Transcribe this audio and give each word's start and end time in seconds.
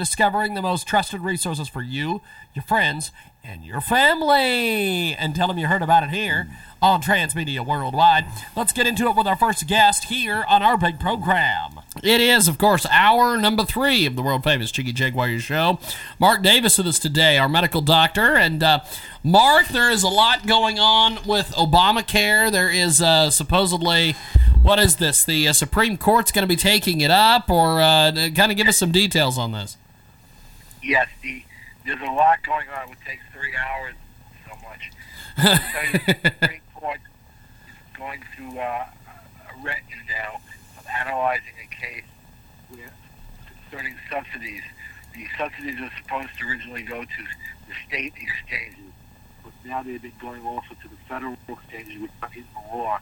Discovering 0.00 0.54
the 0.54 0.62
most 0.62 0.86
trusted 0.86 1.20
resources 1.20 1.68
for 1.68 1.82
you, 1.82 2.22
your 2.54 2.62
friends, 2.62 3.10
and 3.44 3.62
your 3.62 3.82
family. 3.82 5.14
And 5.14 5.34
tell 5.34 5.46
them 5.46 5.58
you 5.58 5.66
heard 5.66 5.82
about 5.82 6.04
it 6.04 6.08
here 6.08 6.48
on 6.80 7.02
Transmedia 7.02 7.60
Worldwide. 7.66 8.24
Let's 8.56 8.72
get 8.72 8.86
into 8.86 9.08
it 9.08 9.14
with 9.14 9.26
our 9.26 9.36
first 9.36 9.66
guest 9.66 10.04
here 10.04 10.42
on 10.48 10.62
our 10.62 10.78
big 10.78 10.98
program. 10.98 11.80
It 12.02 12.22
is, 12.22 12.48
of 12.48 12.56
course, 12.56 12.86
hour 12.86 13.36
number 13.36 13.62
three 13.66 14.06
of 14.06 14.16
the 14.16 14.22
world 14.22 14.42
famous 14.42 14.70
Jiggy 14.70 14.94
Jaguar 14.94 15.38
show. 15.38 15.78
Mark 16.18 16.42
Davis 16.42 16.78
with 16.78 16.86
us 16.86 16.98
today, 16.98 17.36
our 17.36 17.50
medical 17.50 17.82
doctor. 17.82 18.36
And 18.36 18.62
uh, 18.62 18.80
Mark, 19.22 19.68
there 19.68 19.90
is 19.90 20.02
a 20.02 20.08
lot 20.08 20.46
going 20.46 20.78
on 20.78 21.18
with 21.26 21.52
Obamacare. 21.58 22.50
There 22.50 22.70
is 22.70 23.02
uh, 23.02 23.28
supposedly, 23.28 24.16
what 24.62 24.78
is 24.78 24.96
this? 24.96 25.22
The 25.24 25.48
uh, 25.48 25.52
Supreme 25.52 25.98
Court's 25.98 26.32
going 26.32 26.44
to 26.44 26.48
be 26.48 26.56
taking 26.56 27.02
it 27.02 27.10
up, 27.10 27.50
or 27.50 27.82
uh, 27.82 28.30
kind 28.34 28.50
of 28.50 28.56
give 28.56 28.66
us 28.66 28.78
some 28.78 28.92
details 28.92 29.36
on 29.36 29.52
this. 29.52 29.76
Yes, 30.82 31.08
the, 31.22 31.42
there's 31.84 32.00
a 32.00 32.12
lot 32.12 32.42
going 32.42 32.68
on. 32.68 32.84
It 32.84 32.88
would 32.90 32.98
take 33.06 33.20
three 33.32 33.54
hours 33.56 33.94
so 34.48 34.56
much. 34.66 34.90
the 35.36 36.32
Supreme 36.40 36.60
Court 36.74 37.00
is 37.68 37.96
going 37.96 38.22
through 38.36 38.58
uh, 38.58 38.86
a 38.86 39.62
retinue 39.62 40.02
now 40.08 40.40
of 40.78 40.86
analyzing 41.00 41.52
a 41.62 41.74
case 41.74 42.04
concerning 43.70 43.94
subsidies. 44.10 44.62
The 45.14 45.26
subsidies 45.38 45.80
are 45.80 45.90
supposed 46.02 46.28
to 46.38 46.48
originally 46.48 46.82
go 46.82 47.04
to 47.04 47.22
the 47.68 47.74
state 47.86 48.12
exchanges, 48.16 48.92
but 49.44 49.52
now 49.64 49.82
they've 49.82 50.00
been 50.00 50.12
going 50.20 50.42
also 50.44 50.74
to 50.82 50.88
the 50.88 50.96
federal 51.08 51.36
exchanges, 51.48 52.00
which 52.00 52.10
is 52.32 52.36
in 52.38 52.44
the 52.54 52.76
law. 52.76 52.98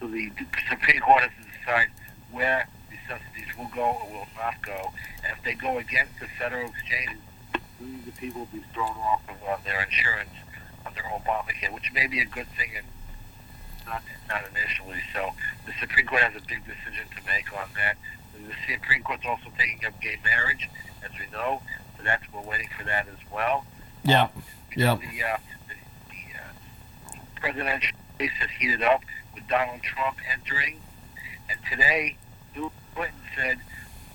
So 0.00 0.08
the 0.08 0.30
Supreme 0.68 1.00
Court 1.00 1.22
has 1.22 1.30
to 1.30 1.58
decide 1.58 1.88
where 2.30 2.68
the 2.90 2.96
subsidies 3.08 3.56
will 3.56 3.70
go 3.74 3.98
or 4.02 4.10
will 4.10 4.28
not 4.36 4.60
go. 4.62 4.92
And 5.24 5.36
if 5.36 5.44
they 5.44 5.54
go 5.54 5.78
against 5.78 6.18
the 6.20 6.26
federal 6.38 6.70
exchanges, 6.70 7.18
millions 7.82 8.08
of 8.08 8.16
people 8.16 8.40
will 8.40 8.58
be 8.60 8.64
thrown 8.72 8.96
off 8.96 9.22
of 9.28 9.36
uh, 9.48 9.56
their 9.64 9.82
insurance 9.82 10.30
under 10.86 11.02
Obamacare, 11.02 11.72
which 11.72 11.92
may 11.92 12.06
be 12.06 12.20
a 12.20 12.24
good 12.24 12.46
thing 12.56 12.70
and 12.76 12.86
not 13.86 14.02
not 14.28 14.44
initially. 14.54 15.00
So 15.12 15.30
the 15.66 15.72
Supreme 15.80 16.06
Court 16.06 16.22
has 16.22 16.34
a 16.36 16.46
big 16.46 16.64
decision 16.64 17.06
to 17.16 17.26
make 17.26 17.52
on 17.52 17.68
that. 17.74 17.96
The 18.34 18.54
Supreme 18.72 19.02
Court's 19.02 19.24
also 19.26 19.50
taking 19.58 19.84
up 19.84 20.00
gay 20.00 20.18
marriage, 20.24 20.68
as 21.04 21.10
we 21.18 21.30
know. 21.32 21.62
So 21.96 22.04
that's 22.04 22.24
we're 22.32 22.42
waiting 22.42 22.68
for 22.78 22.84
that 22.84 23.06
as 23.08 23.32
well. 23.32 23.64
Yeah. 24.04 24.24
Um, 24.24 24.30
yeah. 24.76 24.94
The, 24.96 25.22
uh, 25.22 25.36
the, 25.68 25.74
the 26.10 26.38
uh, 26.38 27.20
presidential 27.36 27.96
race 28.18 28.30
has 28.40 28.50
heated 28.58 28.82
up 28.82 29.02
with 29.34 29.46
Donald 29.48 29.82
Trump 29.82 30.16
entering, 30.32 30.80
and 31.48 31.58
today 31.70 32.16
Bill 32.54 32.72
Clinton 32.94 33.18
said 33.36 33.58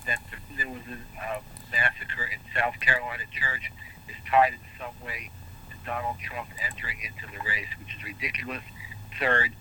that 0.06 0.22
there 0.56 0.68
was 0.68 0.82
a 0.88 1.22
uh, 1.22 1.40
massacre 1.70 2.24
in 2.24 2.38
South 2.54 2.78
Carolina 2.80 3.24
church 3.30 3.70
is 4.08 4.16
tied 4.28 4.54
in 4.54 4.60
some 4.78 4.94
way 5.04 5.30
to 5.70 5.76
Donald 5.84 6.16
Trump 6.20 6.48
entering 6.60 6.98
into 7.00 7.26
the 7.32 7.38
race, 7.46 7.68
which 7.78 7.94
is 7.96 8.02
ridiculous, 8.02 8.62
absurd, 9.10 9.52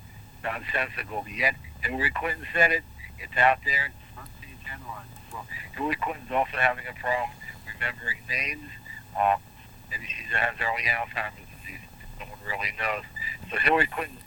nonsensical. 0.44 1.26
Yet 1.28 1.56
Hillary 1.82 2.12
Clinton 2.12 2.46
said 2.54 2.72
it. 2.72 2.84
It's 3.20 3.36
out 3.38 3.60
there. 3.66 3.88
It's 3.88 4.14
front 4.14 4.30
page 4.42 4.62
headlines. 4.64 5.10
Well, 5.32 5.48
Hillary 5.76 5.96
Clinton's 5.96 6.32
also 6.32 6.58
having 6.58 6.86
a 6.88 6.94
problem 6.94 7.30
remembering 7.66 8.18
names. 8.30 8.70
Um, 9.20 9.40
maybe 9.90 10.06
she 10.06 10.24
has 10.34 10.56
early 10.62 10.84
Alzheimer's 10.84 11.48
disease. 11.62 11.82
No 12.20 12.26
one 12.26 12.40
really 12.46 12.72
knows. 12.78 13.04
So 13.50 13.58
Hillary 13.58 13.88
Clinton 13.88 14.18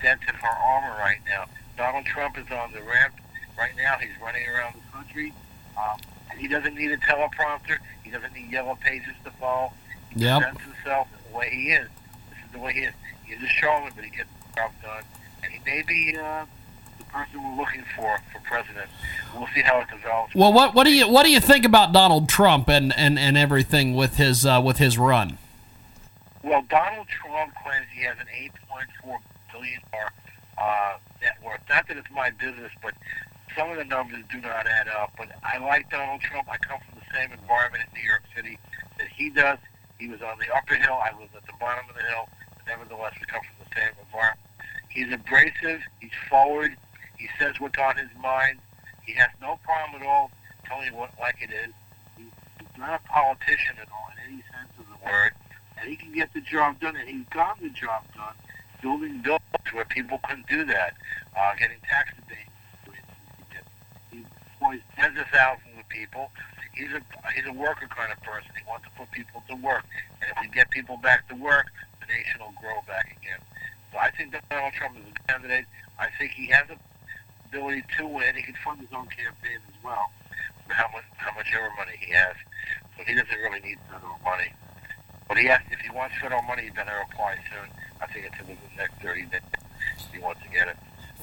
dented 0.00 0.34
her 0.34 0.48
armor 0.48 0.96
right 0.98 1.18
now. 1.26 1.46
Donald 1.76 2.04
Trump 2.06 2.38
is 2.38 2.50
on 2.50 2.72
the 2.72 2.82
ramp 2.82 3.14
right 3.56 3.72
now. 3.76 3.96
He's 3.98 4.10
running 4.20 4.46
around 4.48 4.74
the 4.74 4.92
country. 4.92 5.32
Um, 5.76 6.00
he 6.36 6.48
doesn't 6.48 6.74
need 6.74 6.90
a 6.90 6.96
teleprompter. 6.98 7.78
He 8.02 8.10
doesn't 8.10 8.32
need 8.34 8.50
yellow 8.50 8.76
pages 8.80 9.14
to 9.24 9.30
follow. 9.32 9.72
He 10.10 10.20
Yep. 10.20 10.40
presents 10.42 10.62
himself 10.64 11.08
the 11.30 11.36
way 11.36 11.50
he 11.50 11.70
is. 11.72 11.88
This 12.30 12.38
is 12.46 12.52
the 12.52 12.58
way 12.58 12.72
he 12.72 12.80
is. 12.80 12.94
He's 13.24 13.42
a 13.42 13.46
showman, 13.48 13.92
but 13.94 14.04
he 14.04 14.10
gets 14.10 14.28
the 14.50 14.56
job 14.60 14.70
done. 14.82 15.02
And 15.42 15.52
he 15.52 15.60
may 15.64 15.82
be 15.82 16.16
uh, 16.18 16.44
the 16.98 17.04
person 17.04 17.42
we're 17.42 17.62
looking 17.62 17.84
for 17.94 18.18
for 18.32 18.40
president. 18.40 18.88
We'll 19.34 19.48
see 19.54 19.60
how 19.60 19.80
it 19.80 19.88
develops. 19.90 20.34
Well, 20.34 20.52
what 20.52 20.74
what 20.74 20.84
do 20.84 20.92
you 20.94 21.08
what 21.08 21.24
do 21.24 21.30
you 21.30 21.40
think 21.40 21.64
about 21.64 21.92
Donald 21.92 22.28
Trump 22.28 22.68
and, 22.68 22.92
and, 22.96 23.18
and 23.18 23.36
everything 23.36 23.94
with 23.94 24.16
his 24.16 24.44
uh, 24.46 24.60
with 24.64 24.78
his 24.78 24.96
run? 24.98 25.38
Well, 26.42 26.64
Donald 26.70 27.08
Trump 27.08 27.52
claims 27.62 27.86
he 27.94 28.02
has 28.04 28.16
an 28.18 28.26
$8.4 29.04 29.18
billion 29.52 29.80
uh, 30.56 30.96
net 31.20 31.36
worth. 31.44 31.60
Not 31.68 31.86
that 31.88 31.96
it's 31.96 32.10
my 32.10 32.30
business, 32.30 32.70
but 32.80 32.94
some 33.58 33.70
of 33.70 33.76
the 33.76 33.84
numbers 33.84 34.22
do 34.30 34.40
not 34.40 34.66
add 34.66 34.86
up. 34.88 35.12
But 35.18 35.34
I 35.42 35.58
like 35.58 35.90
Donald 35.90 36.20
Trump. 36.20 36.48
I 36.48 36.56
come 36.58 36.78
from 36.78 36.94
the 36.94 37.08
same 37.10 37.32
environment 37.32 37.84
in 37.90 38.00
New 38.00 38.06
York 38.06 38.22
City 38.34 38.58
that 38.98 39.08
he 39.08 39.30
does. 39.30 39.58
He 39.98 40.06
was 40.06 40.22
on 40.22 40.38
the 40.38 40.46
upper 40.54 40.76
hill. 40.76 40.94
I 41.02 41.10
was 41.18 41.28
at 41.34 41.44
the 41.46 41.58
bottom 41.58 41.84
of 41.90 41.96
the 41.96 42.06
hill. 42.06 42.28
But 42.54 42.66
nevertheless, 42.70 43.14
we 43.18 43.26
come 43.26 43.42
from 43.42 43.58
the 43.58 43.70
same 43.74 43.92
environment. 43.98 44.46
He's 44.88 45.12
abrasive. 45.12 45.82
He's 45.98 46.14
forward. 46.30 46.76
He 47.18 47.28
says 47.38 47.58
what's 47.58 47.78
on 47.78 47.98
his 47.98 48.14
mind. 48.22 48.60
He 49.02 49.12
has 49.14 49.28
no 49.42 49.58
problem 49.64 50.00
at 50.00 50.06
all 50.06 50.30
telling 50.64 50.94
what 50.94 51.10
like 51.18 51.42
it 51.42 51.50
is. 51.50 51.74
He's 52.16 52.30
he's 52.60 52.78
not 52.78 53.02
a 53.02 53.08
politician 53.08 53.74
at 53.82 53.88
all 53.90 54.06
in 54.14 54.32
any 54.32 54.42
sense 54.54 54.70
of 54.78 54.86
the 54.86 55.04
word 55.04 55.32
and 55.80 55.90
he 55.90 55.96
can 55.96 56.12
get 56.12 56.32
the 56.34 56.40
job 56.40 56.80
done, 56.80 56.96
and 56.96 57.08
he's 57.08 57.26
gotten 57.30 57.68
the 57.68 57.74
job 57.74 58.02
done, 58.14 58.34
building 58.82 59.22
buildings 59.22 59.72
where 59.72 59.84
people 59.84 60.18
couldn't 60.26 60.48
do 60.48 60.64
that, 60.64 60.94
uh, 61.36 61.54
getting 61.58 61.78
tax 61.88 62.10
abatement. 62.18 62.47
Employs 64.68 64.84
tens 65.00 65.18
of 65.18 65.26
thousands 65.32 65.80
of 65.80 65.88
people. 65.88 66.30
He's 66.74 66.92
a 66.92 67.00
he's 67.32 67.46
a 67.46 67.52
worker 67.52 67.88
kind 67.88 68.12
of 68.12 68.20
person. 68.20 68.50
He 68.52 68.60
wants 68.68 68.84
to 68.84 68.92
put 69.00 69.10
people 69.12 69.42
to 69.48 69.56
work, 69.56 69.84
and 70.20 70.28
if 70.30 70.36
we 70.42 70.48
get 70.48 70.68
people 70.68 70.98
back 70.98 71.26
to 71.30 71.34
work, 71.34 71.72
the 72.00 72.06
nation 72.06 72.40
will 72.40 72.52
grow 72.60 72.76
back 72.86 73.16
again. 73.16 73.40
So 73.92 73.98
I 73.98 74.10
think 74.10 74.36
Donald 74.50 74.74
Trump 74.74 74.96
is 74.98 75.08
a 75.08 75.32
candidate. 75.32 75.64
I 75.98 76.08
think 76.18 76.32
he 76.32 76.48
has 76.48 76.68
the 76.68 76.76
ability 77.48 77.84
to 77.96 78.06
win. 78.06 78.36
He 78.36 78.42
can 78.42 78.54
fund 78.62 78.80
his 78.80 78.92
own 78.92 79.08
campaign 79.08 79.56
as 79.56 79.78
well, 79.82 80.12
for 80.66 80.74
how 80.74 80.92
much 80.92 81.04
how 81.16 81.32
much 81.32 81.48
ever 81.56 81.72
money 81.78 81.96
he 81.98 82.12
has. 82.12 82.36
So 82.96 83.04
he 83.04 83.14
doesn't 83.14 83.40
really 83.40 83.60
need 83.60 83.78
federal 83.88 84.20
money. 84.22 84.52
But 85.28 85.38
he 85.38 85.46
has, 85.46 85.60
if 85.70 85.80
he 85.80 85.88
wants 85.90 86.14
federal 86.20 86.42
money, 86.42 86.64
he 86.64 86.70
better 86.70 86.92
apply 87.08 87.40
soon. 87.48 87.72
I 88.02 88.06
think 88.12 88.26
it's 88.26 88.36
within 88.36 88.58
the 88.68 88.76
next 88.76 89.00
30 89.00 89.32
days 89.32 89.40
he 90.12 90.18
wants 90.18 90.42
to 90.42 90.48
get 90.52 90.68
it. 90.68 90.76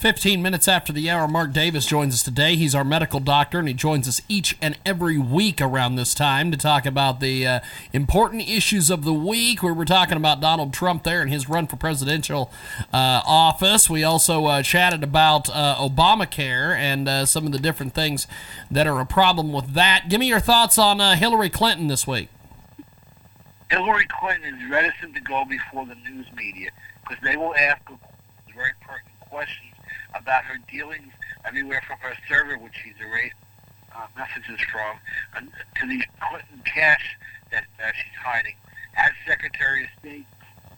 15 0.05 0.39
minutes 0.39 0.67
after 0.67 0.93
the 0.93 1.09
hour, 1.09 1.27
Mark 1.27 1.51
Davis 1.51 1.87
joins 1.87 2.13
us 2.13 2.21
today. 2.21 2.55
He's 2.55 2.75
our 2.75 2.83
medical 2.83 3.19
doctor, 3.19 3.57
and 3.57 3.67
he 3.67 3.73
joins 3.73 4.07
us 4.07 4.21
each 4.29 4.55
and 4.61 4.77
every 4.85 5.17
week 5.17 5.59
around 5.59 5.95
this 5.95 6.13
time 6.13 6.51
to 6.51 6.57
talk 6.57 6.85
about 6.85 7.19
the 7.19 7.47
uh, 7.47 7.59
important 7.91 8.47
issues 8.47 8.91
of 8.91 9.03
the 9.03 9.11
week. 9.11 9.63
We 9.63 9.71
were 9.71 9.83
talking 9.83 10.15
about 10.15 10.41
Donald 10.41 10.73
Trump 10.73 11.01
there 11.01 11.23
and 11.23 11.31
his 11.31 11.49
run 11.49 11.65
for 11.65 11.77
presidential 11.77 12.51
uh, 12.93 13.23
office. 13.25 13.89
We 13.89 14.03
also 14.03 14.45
uh, 14.45 14.61
chatted 14.61 15.03
about 15.03 15.49
uh, 15.49 15.75
Obamacare 15.79 16.77
and 16.77 17.09
uh, 17.09 17.25
some 17.25 17.47
of 17.47 17.51
the 17.51 17.57
different 17.57 17.95
things 17.95 18.27
that 18.69 18.85
are 18.85 19.01
a 19.01 19.07
problem 19.07 19.51
with 19.53 19.73
that. 19.73 20.07
Give 20.07 20.19
me 20.19 20.27
your 20.27 20.39
thoughts 20.39 20.77
on 20.77 21.01
uh, 21.01 21.15
Hillary 21.15 21.49
Clinton 21.49 21.87
this 21.87 22.05
week. 22.05 22.29
Hillary 23.71 24.05
Clinton 24.19 24.53
is 24.53 24.69
reticent 24.69 25.15
to 25.15 25.21
go 25.21 25.45
before 25.45 25.87
the 25.87 25.95
news 25.95 26.27
media 26.35 26.69
because 27.01 27.23
they 27.23 27.35
will 27.35 27.55
ask 27.55 27.81
her 27.89 27.97
very 28.53 28.73
pertinent 28.81 29.19
questions 29.31 29.74
about 30.15 30.43
her 30.45 30.57
dealings 30.71 31.11
everywhere 31.45 31.81
from 31.87 31.97
her 31.99 32.15
server, 32.27 32.57
which 32.57 32.73
she's 32.83 32.95
erased 32.99 33.35
uh, 33.95 34.07
messages 34.17 34.59
from, 34.71 34.97
and 35.35 35.51
to 35.79 35.87
the 35.87 36.03
Clinton 36.19 36.61
cash 36.65 37.15
that 37.51 37.65
uh, 37.79 37.91
she's 37.93 38.17
hiding. 38.19 38.55
As 38.97 39.11
Secretary 39.27 39.83
of 39.83 39.89
State, 39.99 40.25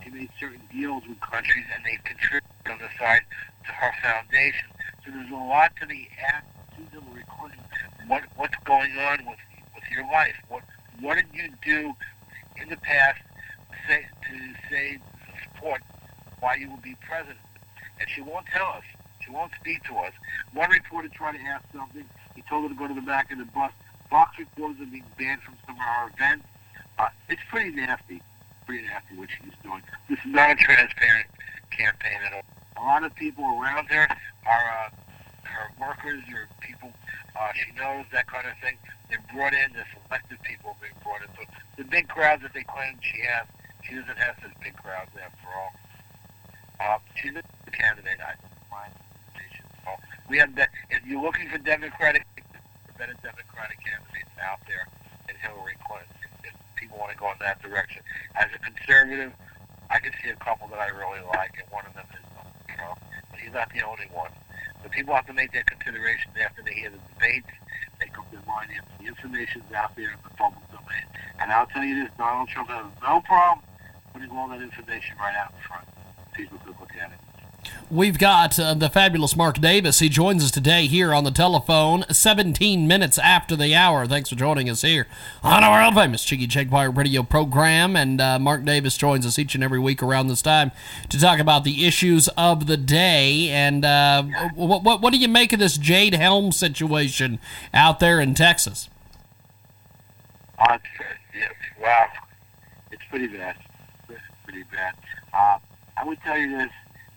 she 0.03 0.09
made 0.09 0.29
certain 0.39 0.61
deals 0.71 1.03
with 1.07 1.19
countries, 1.21 1.65
and 1.73 1.83
they 1.85 1.97
contributed 2.03 2.49
on 2.69 2.77
the 2.79 2.89
side 2.99 3.21
to 3.65 3.71
her 3.71 3.91
foundation. 4.01 4.67
So 5.05 5.11
there's 5.11 5.31
a 5.31 5.35
lot 5.35 5.71
to 5.81 5.87
be 5.87 6.09
asked 6.25 6.47
to 6.75 6.81
Hillary 6.91 7.23
Clinton. 7.39 7.63
What 8.07 8.23
what's 8.35 8.55
going 8.65 8.91
on 8.97 9.25
with 9.25 9.39
with 9.75 9.83
your 9.91 10.03
life? 10.11 10.35
What 10.49 10.63
what 11.01 11.15
did 11.15 11.27
you 11.33 11.49
do 11.63 11.93
in 12.61 12.69
the 12.69 12.77
past 12.77 13.21
say, 13.87 14.05
to 14.29 14.69
say 14.69 14.99
support 15.43 15.81
why 16.39 16.55
you 16.55 16.69
will 16.69 16.77
be 16.77 16.95
president? 17.07 17.39
And 17.99 18.09
she 18.09 18.21
won't 18.21 18.45
tell 18.47 18.67
us. 18.67 18.83
She 19.27 19.33
won't 19.33 19.51
speak 19.59 19.83
to 19.85 19.95
us. 19.97 20.13
One 20.53 20.71
reporter 20.71 21.09
tried 21.09 21.33
to 21.33 21.43
ask 21.43 21.65
something. 21.75 22.05
He 22.35 22.41
told 22.43 22.63
her 22.63 22.69
to 22.69 22.75
go 22.75 22.87
to 22.87 22.93
the 22.93 23.01
back 23.01 23.31
of 23.31 23.37
the 23.39 23.45
bus. 23.45 23.71
box 24.09 24.39
records 24.39 24.79
are 24.79 24.85
being 24.85 25.03
banned 25.19 25.41
from 25.41 25.55
some 25.65 25.75
of 25.75 25.81
our 25.81 26.09
events. 26.15 26.45
Uh, 26.97 27.09
it's 27.27 27.41
pretty 27.49 27.75
nasty, 27.75 28.21
pretty 28.65 28.87
nasty 28.87 29.17
what 29.17 29.27
she's 29.29 29.51
doing. 29.63 29.81
This 30.09 30.19
is 30.19 30.31
not 30.31 30.51
a 30.51 30.55
transparent 30.55 31.27
campaign 31.71 32.19
at 32.25 32.33
all. 32.33 32.47
A 32.77 32.83
lot 32.87 33.03
of 33.03 33.13
people 33.15 33.43
around 33.43 33.87
her 33.87 34.07
are 34.47 34.65
uh, 34.71 34.89
her 35.43 35.71
workers 35.79 36.23
or 36.31 36.47
people 36.61 36.93
uh, 37.35 37.51
she 37.53 37.71
knows, 37.75 38.05
that 38.11 38.27
kind 38.27 38.47
of 38.47 38.57
thing. 38.63 38.77
They're 39.09 39.21
brought 39.33 39.53
in, 39.53 39.73
the 39.73 39.83
selective 39.93 40.41
people 40.41 40.75
being 40.81 40.95
brought 41.03 41.21
in. 41.21 41.27
So 41.35 41.43
the 41.77 41.83
big 41.83 42.07
crowds 42.07 42.41
that 42.43 42.53
they 42.53 42.63
claim 42.63 42.97
she 43.01 43.21
has, 43.27 43.45
she 43.83 43.95
doesn't 43.95 44.17
have 44.17 44.35
such 44.41 44.55
big 44.63 44.75
crowds 44.77 45.11
after 45.13 45.47
all. 45.53 45.71
Uh, 46.79 46.97
she's 47.15 47.35
a 47.35 47.71
candidate, 47.71 48.17
I 48.23 48.33
we 50.29 50.37
have 50.37 50.55
that. 50.55 50.69
If 50.89 51.05
you're 51.05 51.21
looking 51.21 51.49
for 51.49 51.57
Democratic, 51.57 52.25
better 52.97 53.15
Democratic 53.23 53.77
candidates 53.79 54.33
out 54.41 54.59
there 54.67 54.87
than 55.27 55.35
Hillary 55.37 55.77
Clinton. 55.87 56.09
If 56.43 56.53
people 56.75 56.97
want 56.97 57.11
to 57.11 57.17
go 57.17 57.31
in 57.31 57.37
that 57.39 57.61
direction. 57.61 58.01
As 58.35 58.47
a 58.53 58.59
conservative, 58.59 59.31
I 59.89 59.99
can 59.99 60.11
see 60.23 60.29
a 60.29 60.35
couple 60.35 60.67
that 60.69 60.79
I 60.79 60.87
really 60.87 61.21
like, 61.33 61.55
and 61.61 61.69
one 61.71 61.85
of 61.85 61.93
them 61.93 62.05
is 62.11 62.25
Trump. 62.75 62.99
But 63.31 63.39
he's 63.39 63.53
not 63.53 63.71
the 63.73 63.81
only 63.83 64.07
one. 64.13 64.31
But 64.81 64.91
people 64.91 65.15
have 65.15 65.25
to 65.27 65.33
make 65.33 65.51
their 65.51 65.63
considerations 65.63 66.33
after 66.41 66.61
they 66.61 66.73
hear 66.73 66.89
the 66.89 67.01
debates. 67.13 67.49
Make 67.99 68.17
up 68.17 68.29
their 68.31 68.43
mind 68.45 68.69
if 68.75 68.85
the 68.99 69.07
information 69.07 69.63
is 69.67 69.73
out 69.73 69.95
there 69.95 70.11
in 70.11 70.19
the 70.23 70.29
public 70.37 70.63
domain. 70.69 71.05
And 71.39 71.51
I'll 71.51 71.67
tell 71.67 71.83
you 71.83 72.03
this, 72.03 72.11
Donald 72.17 72.49
Trump 72.49 72.69
has 72.69 72.85
no 73.01 73.21
problem 73.21 73.65
putting 74.13 74.29
all 74.31 74.49
that 74.49 74.61
information 74.61 75.17
right 75.17 75.35
out 75.35 75.53
in 75.53 75.61
front. 75.65 75.87
People 76.33 76.59
could 76.59 76.75
look 76.79 76.93
at 76.99 77.11
it. 77.11 77.26
We've 77.89 78.19
got 78.19 78.59
uh, 78.59 78.73
the 78.73 78.89
fabulous 78.89 79.33
Mark 79.37 79.61
Davis. 79.61 79.99
He 79.99 80.09
joins 80.09 80.43
us 80.43 80.51
today 80.51 80.87
here 80.87 81.13
on 81.13 81.23
the 81.23 81.31
telephone, 81.31 82.03
17 82.09 82.85
minutes 82.85 83.17
after 83.17 83.55
the 83.55 83.73
hour. 83.75 84.05
Thanks 84.05 84.27
for 84.27 84.35
joining 84.35 84.69
us 84.69 84.81
here 84.81 85.07
on 85.41 85.63
our 85.63 85.79
world 85.79 85.93
famous 85.93 86.25
Cheeky 86.25 86.47
Jaguar 86.47 86.91
radio 86.91 87.23
program. 87.23 87.95
And 87.95 88.19
uh, 88.19 88.39
Mark 88.39 88.65
Davis 88.65 88.97
joins 88.97 89.25
us 89.25 89.39
each 89.39 89.55
and 89.55 89.63
every 89.63 89.79
week 89.79 90.03
around 90.03 90.27
this 90.27 90.41
time 90.41 90.71
to 91.07 91.17
talk 91.17 91.39
about 91.39 91.63
the 91.63 91.85
issues 91.85 92.27
of 92.35 92.67
the 92.67 92.75
day. 92.75 93.47
And 93.51 93.85
uh, 93.85 94.23
what, 94.53 94.83
what, 94.83 95.01
what 95.01 95.13
do 95.13 95.17
you 95.17 95.29
make 95.29 95.53
of 95.53 95.59
this 95.59 95.77
Jade 95.77 96.13
Helm 96.13 96.51
situation 96.51 97.39
out 97.73 98.01
there 98.01 98.19
in 98.19 98.33
Texas? 98.33 98.89
Uh, 100.59 100.77
yeah, 101.33 101.47
wow, 101.81 102.07
it's 102.91 103.05
pretty 103.09 103.27
bad. 103.27 103.55
It's 104.09 104.19
pretty 104.43 104.63
bad. 104.73 104.93
Uh, 105.33 105.59
I 105.95 106.03
would 106.03 106.19
tell 106.19 106.37
you 106.37 106.49
this 106.49 106.71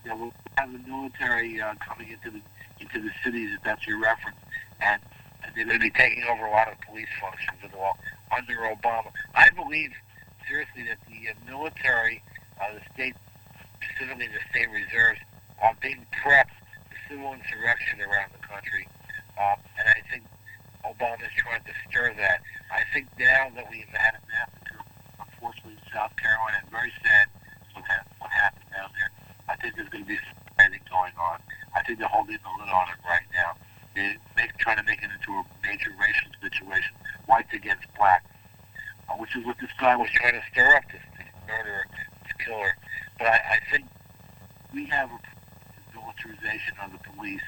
you 0.04 0.10
know, 0.10 0.16
we'll 0.16 0.32
have 0.56 0.72
the 0.72 0.78
military 0.78 1.60
uh, 1.60 1.74
coming 1.80 2.10
into 2.10 2.30
the 2.30 2.40
into 2.80 3.00
the 3.00 3.10
cities, 3.22 3.50
if 3.54 3.62
that's 3.62 3.86
your 3.86 4.00
reference, 4.00 4.38
and 4.80 5.02
they're 5.54 5.66
going 5.66 5.78
to 5.78 5.84
be 5.84 5.90
taking 5.90 6.24
over 6.24 6.46
a 6.46 6.50
lot 6.50 6.72
of 6.72 6.80
police 6.80 7.08
functions 7.20 7.58
and 7.62 7.72
all 7.74 7.98
under 8.34 8.56
Obama. 8.72 9.12
I 9.34 9.50
believe 9.50 9.92
seriously 10.48 10.84
that 10.88 10.98
the 11.08 11.28
uh, 11.28 11.34
military, 11.44 12.22
uh, 12.60 12.72
the 12.74 12.80
state, 12.94 13.14
specifically 13.84 14.28
the 14.28 14.40
state 14.50 14.70
reserves, 14.70 15.20
are 15.62 15.76
being 15.82 16.06
prepped 16.24 16.56
for 16.88 16.96
civil 17.08 17.34
insurrection 17.34 18.00
around 18.00 18.32
the 18.32 18.46
country, 18.46 18.88
um, 19.36 19.60
and 19.76 19.88
I 19.88 20.00
think 20.08 20.24
Obama 20.84 21.20
is 21.20 21.34
trying 21.36 21.62
to 21.64 21.74
stir 21.88 22.14
that. 22.16 22.40
I 22.72 22.80
think 22.94 23.08
now 23.18 23.52
that 23.54 23.68
we've 23.70 23.92
had 23.92 24.16
a 24.16 24.22
massacre, 24.24 24.80
unfortunately, 25.20 25.76
in 25.76 25.92
South 25.92 26.16
Carolina, 26.16 26.64
and 26.64 26.70
very 26.70 26.92
sad 27.04 27.28
what, 27.74 27.84
ha- 27.84 28.08
what 28.18 28.30
happened 28.30 28.70
down 28.72 28.88
there. 28.96 29.09
Think 29.60 29.76
there's 29.76 29.88
going 29.90 30.04
to 30.04 30.08
be 30.08 30.18
something 30.56 30.80
going 30.88 31.12
on. 31.20 31.38
I 31.76 31.82
think 31.82 31.98
they're 31.98 32.08
holding 32.08 32.38
the 32.40 32.52
lid 32.58 32.72
on 32.72 32.88
it 32.88 33.00
right 33.04 33.28
now. 33.34 33.52
They're 33.94 34.16
make, 34.36 34.56
trying 34.56 34.78
to 34.78 34.82
make 34.84 35.02
it 35.02 35.10
into 35.12 35.32
a 35.36 35.44
major 35.62 35.90
racial 36.00 36.32
situation, 36.40 36.94
whites 37.26 37.52
against 37.52 37.84
blacks, 37.96 38.24
uh, 39.08 39.14
which 39.14 39.36
is 39.36 39.44
what 39.44 39.56
this 39.60 39.70
guy 39.78 39.96
was 39.96 40.08
trying 40.10 40.32
to 40.32 40.42
stir 40.50 40.76
up, 40.76 40.84
this, 40.90 41.02
this 41.18 41.28
murderer, 41.46 41.86
this 42.24 42.32
killer. 42.46 42.76
But 43.18 43.28
I, 43.28 43.36
I 43.36 43.58
think 43.70 43.84
we 44.72 44.86
have 44.86 45.10
a 45.10 45.18
militarization 45.92 46.74
of 46.82 46.92
the 46.92 46.98
police, 47.12 47.44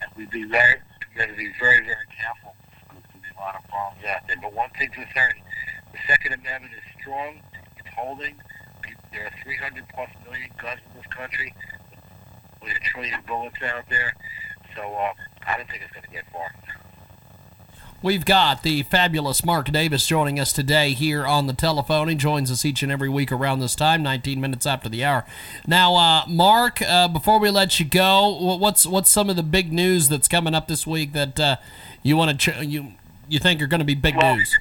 and 0.00 0.10
we 0.16 0.26
be 0.26 0.44
very, 0.44 0.76
got 1.16 1.26
to 1.26 1.34
be 1.34 1.50
very, 1.58 1.82
very 1.82 2.06
careful. 2.14 2.54
There's 2.92 3.02
going 3.02 3.02
to 3.02 3.18
be 3.18 3.34
a 3.36 3.40
lot 3.40 3.56
of 3.56 3.66
problems 3.68 4.04
out 4.06 4.22
there. 4.28 4.38
But 4.40 4.54
one 4.54 4.70
thing's 4.78 4.94
for 4.94 5.08
certain, 5.14 5.42
the 5.90 5.98
Second 6.06 6.34
Amendment 6.34 6.74
is 6.74 6.86
strong. 7.00 7.42
It's 7.78 7.88
holding. 7.96 8.36
There 9.12 9.26
are 9.26 9.32
300 9.42 9.84
plus 9.94 10.10
million 10.24 10.50
guns 10.60 10.80
in 10.90 11.00
this 11.00 11.12
country 11.12 11.54
with 12.62 12.76
a 12.76 12.80
trillion 12.80 13.20
bullets 13.26 13.62
out 13.62 13.88
there. 13.88 14.14
So 14.74 14.82
uh, 14.82 15.12
I 15.46 15.56
don't 15.56 15.68
think 15.68 15.82
it's 15.82 15.92
going 15.92 16.04
to 16.04 16.10
get 16.10 16.30
far. 16.32 16.52
We've 18.00 18.24
got 18.24 18.62
the 18.62 18.84
fabulous 18.84 19.44
Mark 19.44 19.72
Davis 19.72 20.06
joining 20.06 20.38
us 20.38 20.52
today 20.52 20.92
here 20.92 21.26
on 21.26 21.48
the 21.48 21.52
telephone. 21.52 22.06
He 22.06 22.14
joins 22.14 22.48
us 22.48 22.64
each 22.64 22.80
and 22.84 22.92
every 22.92 23.08
week 23.08 23.32
around 23.32 23.58
this 23.58 23.74
time, 23.74 24.04
19 24.04 24.40
minutes 24.40 24.66
after 24.66 24.88
the 24.88 25.02
hour. 25.02 25.26
Now, 25.66 25.96
uh, 25.96 26.24
Mark, 26.28 26.80
uh, 26.80 27.08
before 27.08 27.40
we 27.40 27.50
let 27.50 27.80
you 27.80 27.86
go, 27.86 28.56
what's 28.56 28.86
what's 28.86 29.10
some 29.10 29.28
of 29.28 29.34
the 29.34 29.42
big 29.42 29.72
news 29.72 30.08
that's 30.08 30.28
coming 30.28 30.54
up 30.54 30.68
this 30.68 30.86
week 30.86 31.12
that 31.14 31.40
uh, 31.40 31.56
you 32.04 32.16
want 32.16 32.38
to 32.38 32.52
ch- 32.52 32.62
you 32.64 32.92
you 33.28 33.40
think 33.40 33.60
are 33.60 33.66
going 33.66 33.80
to 33.80 33.84
be 33.84 33.96
big 33.96 34.14
well, 34.14 34.36
news? 34.36 34.56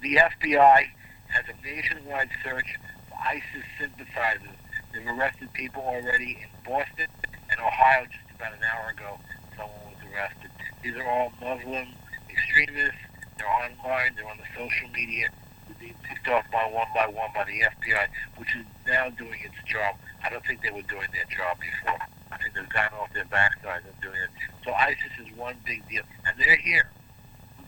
The 0.00 0.14
FBI 0.14 0.90
has 1.26 1.44
a 1.48 1.66
nationwide 1.66 2.30
search 2.44 2.76
ISIS 3.20 3.64
sympathizers. 3.78 4.56
They've 4.92 5.06
arrested 5.06 5.52
people 5.52 5.82
already 5.82 6.38
in 6.42 6.50
Boston 6.64 7.06
and 7.50 7.60
Ohio 7.60 8.06
just 8.06 8.30
about 8.34 8.52
an 8.54 8.64
hour 8.64 8.90
ago. 8.90 9.18
Someone 9.56 9.92
was 9.92 10.02
arrested. 10.12 10.50
These 10.82 10.96
are 10.96 11.06
all 11.06 11.32
Muslim 11.40 11.88
extremists. 12.28 12.98
They're 13.38 13.48
online. 13.48 14.14
They're 14.16 14.28
on 14.28 14.38
the 14.38 14.50
social 14.56 14.88
media. 14.90 15.28
They're 15.66 15.76
being 15.78 15.96
picked 16.02 16.28
off 16.28 16.44
by 16.50 16.64
one 16.66 16.88
by 16.94 17.06
one 17.06 17.30
by 17.34 17.44
the 17.44 17.60
FBI, 17.60 18.08
which 18.36 18.54
is 18.56 18.64
now 18.86 19.10
doing 19.10 19.38
its 19.44 19.56
job. 19.68 19.96
I 20.24 20.30
don't 20.30 20.44
think 20.44 20.62
they 20.62 20.70
were 20.70 20.82
doing 20.82 21.08
their 21.12 21.28
job 21.30 21.58
before. 21.60 22.00
I 22.32 22.36
think 22.38 22.54
they've 22.54 22.68
gotten 22.68 22.98
off 22.98 23.12
their 23.12 23.24
backside 23.26 23.82
and 23.84 24.00
doing 24.00 24.20
it. 24.20 24.30
So 24.64 24.72
ISIS 24.72 25.12
is 25.20 25.36
one 25.36 25.56
big 25.64 25.86
deal, 25.88 26.02
and 26.26 26.38
they're 26.38 26.56
here. 26.56 26.90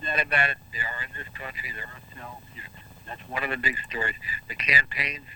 No 0.01 0.07
doubt 0.07 0.21
about 0.27 0.51
it. 0.51 0.59
They 0.73 0.79
are 0.79 1.05
in 1.05 1.13
this 1.17 1.29
country. 1.35 1.73
There 1.73 1.87
are 1.87 2.01
cells 2.15 2.43
here. 2.55 2.69
That's 3.07 3.23
one 3.29 3.43
of 3.45 3.51
the 3.51 3.57
big 3.57 3.77
stories. 3.89 4.15
The 4.49 4.55
campaigns 4.55 5.27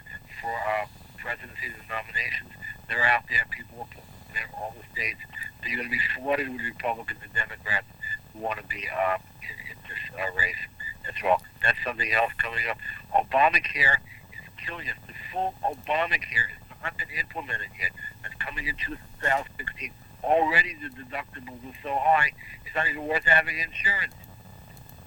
for 0.40 0.52
uh, 0.52 0.86
presidencies 1.18 1.74
and 1.78 1.88
nominations. 1.88 2.50
They're 2.88 3.04
out 3.04 3.24
there. 3.28 3.46
People 3.50 3.86
are 3.86 4.02
there, 4.32 4.50
all 4.56 4.74
the 4.76 4.84
states. 4.92 5.20
So 5.60 5.68
you're 5.68 5.78
going 5.78 5.90
to 5.90 5.96
be 5.96 6.04
flooded 6.14 6.48
with 6.52 6.62
Republicans 6.62 7.20
and 7.22 7.32
Democrats 7.32 7.86
who 8.32 8.40
want 8.40 8.60
to 8.60 8.66
be 8.66 8.84
uh, 8.88 9.18
in, 9.42 9.56
in 9.72 9.76
this 9.88 10.02
uh, 10.14 10.30
race 10.36 10.60
as 11.08 11.14
well. 11.22 11.42
That's 11.62 11.78
something 11.82 12.10
else 12.12 12.32
coming 12.38 12.66
up. 12.68 12.78
Obamacare 13.14 13.98
is 14.32 14.46
killing 14.64 14.88
us. 14.88 14.96
The 15.06 15.14
full 15.32 15.54
Obamacare 15.64 16.52
has 16.68 16.78
not 16.82 16.98
been 16.98 17.10
implemented 17.18 17.70
yet. 17.80 17.92
That's 18.22 18.34
coming 18.36 18.66
in 18.66 18.76
2016. 18.76 19.90
Already 20.22 20.74
the 20.74 20.90
deductibles 20.90 21.62
are 21.64 21.78
so 21.82 21.94
high, 21.94 22.32
it's 22.64 22.74
not 22.74 22.88
even 22.88 23.06
worth 23.06 23.24
having 23.24 23.58
insurance. 23.58 24.14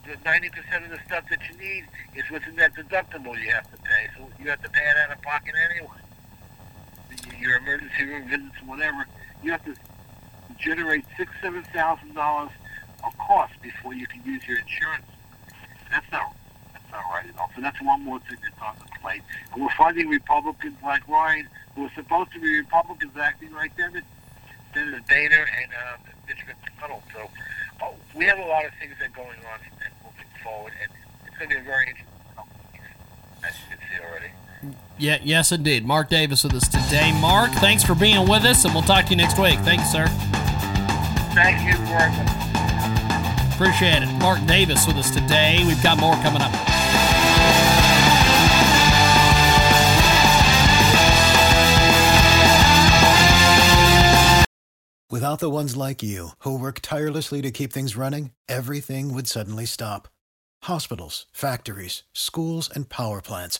The 0.06 0.16
90% 0.26 0.86
of 0.86 0.90
the 0.90 1.00
stuff 1.06 1.26
that 1.30 1.40
you 1.50 1.58
need 1.58 1.86
is 2.16 2.24
within 2.32 2.56
that 2.56 2.74
deductible 2.74 3.40
you 3.40 3.52
have 3.52 3.70
to 3.76 3.79
pay. 4.00 4.10
So 4.18 4.30
you 4.42 4.50
have 4.50 4.62
to 4.62 4.70
pay 4.70 4.84
it 4.84 4.98
out 4.98 5.12
of 5.12 5.22
pocket 5.22 5.54
anyway. 5.72 6.00
Your 7.40 7.58
emergency 7.58 8.06
room 8.06 8.30
visits, 8.30 8.56
whatever, 8.66 9.06
you 9.44 9.52
have 9.52 9.64
to 9.66 9.76
generate 10.58 11.06
six, 11.18 11.32
seven 11.42 11.64
thousand 11.74 12.14
dollars 12.14 12.52
of 13.04 13.18
cost 13.18 13.54
before 13.62 13.94
you 13.94 14.06
can 14.08 14.24
use 14.26 14.46
your 14.48 14.60
insurance. 14.60 15.06
That's 15.90 16.12
not 16.12 16.36
that's 16.74 16.92
not 16.92 17.04
right 17.12 17.26
at 17.28 17.40
all. 17.40 17.50
So 17.56 17.62
that's 17.62 17.82
one 17.82 18.04
more 18.04 18.20
thing 18.20 18.38
that's 18.42 18.62
on 18.62 18.76
the 18.80 19.00
plate. 19.02 19.22
And 19.54 19.64
we're 19.64 19.72
finding 19.78 20.10
Republicans 20.10 20.78
like 20.84 21.08
Ryan, 21.08 21.48
who 21.76 21.86
are 21.86 21.92
supposed 21.96 22.32
to 22.34 22.40
be 22.40 22.58
Republicans, 22.60 23.16
acting 23.18 23.54
like 23.54 23.72
Senator 23.76 24.06
Senator 24.74 25.02
Boehner 25.08 25.48
and 25.62 25.72
uh, 25.74 25.98
Mitch 26.28 26.44
McConnell. 26.46 27.02
So 27.14 27.30
oh, 27.82 27.96
we 28.16 28.26
have 28.26 28.38
a 28.38 28.46
lot 28.46 28.66
of 28.66 28.72
things 28.80 28.94
that 29.00 29.10
are 29.10 29.16
going 29.16 29.40
on 29.40 29.60
and 29.64 29.94
moving 30.04 30.30
forward, 30.44 30.74
and 30.82 30.92
it's 31.26 31.38
going 31.38 31.50
to 31.50 31.56
be 31.56 31.62
a 31.62 31.64
very 31.64 31.88
interesting 31.88 32.19
as 33.90 33.96
you 33.96 34.02
can 34.02 34.02
see 34.02 34.06
already. 34.06 34.28
Yeah, 34.98 35.20
yes, 35.24 35.52
indeed. 35.52 35.86
Mark 35.86 36.10
Davis 36.10 36.44
with 36.44 36.54
us 36.54 36.68
today. 36.68 37.12
Mark, 37.20 37.52
thanks 37.54 37.84
for 37.84 37.96
being 37.96 38.28
with 38.28 38.44
us, 38.44 38.66
and 38.66 38.74
we'll 38.74 38.84
talk 38.84 39.06
to 39.06 39.12
you 39.12 39.18
next 39.18 39.40
week. 39.40 39.60
Thank 39.60 39.82
you, 39.82 39.88
sir. 39.88 40.08
Thank 41.34 41.66
you 41.66 41.78
very 41.86 42.12
much. 42.12 43.54
Appreciate 43.54 44.04
it. 44.04 44.12
Mark 44.20 44.46
Davis 44.46 44.86
with 44.88 44.98
us 44.98 45.12
today. 45.12 45.64
We've 45.66 45.82
got 45.84 46.00
more 46.00 46.16
coming 46.16 46.42
up. 46.42 46.52
Without 55.12 55.40
the 55.40 55.50
ones 55.50 55.76
like 55.76 56.04
you, 56.04 56.30
who 56.40 56.58
work 56.58 56.80
tirelessly 56.82 57.42
to 57.42 57.50
keep 57.52 57.74
things 57.74 57.98
running, 57.98 58.32
everything 58.48 59.12
would 59.14 59.28
suddenly 59.28 59.66
stop. 59.66 60.08
Hospitals, 60.64 61.26
factories, 61.34 62.04
schools, 62.14 62.70
and 62.74 62.90
power 62.90 63.20
plants, 63.20 63.60